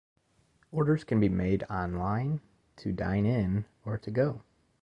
[0.71, 2.41] Orders can be made online,
[2.77, 4.41] to dine-in, or to-go.